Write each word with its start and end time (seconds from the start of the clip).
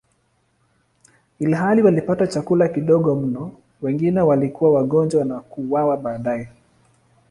Ilhali 1.39 1.81
walipata 1.81 2.27
chakula 2.27 2.67
kidogo 2.67 3.15
mno, 3.15 3.51
wengi 3.81 4.11
walikuwa 4.11 4.71
wagonjwa 4.73 5.25
na 5.25 5.39
kuuawa 5.39 5.97
baadaye. 5.97 6.49